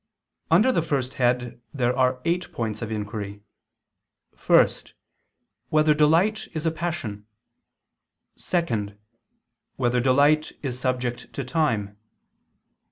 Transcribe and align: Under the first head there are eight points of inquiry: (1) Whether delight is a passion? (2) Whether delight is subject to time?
Under 0.49 0.71
the 0.71 0.81
first 0.81 1.13
head 1.21 1.61
there 1.75 1.95
are 1.95 2.23
eight 2.25 2.51
points 2.51 2.81
of 2.81 2.91
inquiry: 2.91 3.43
(1) 4.47 4.67
Whether 5.69 5.93
delight 5.93 6.47
is 6.53 6.65
a 6.65 6.71
passion? 6.71 7.27
(2) 8.35 8.97
Whether 9.75 9.99
delight 9.99 10.53
is 10.63 10.79
subject 10.79 11.31
to 11.33 11.43
time? 11.43 11.99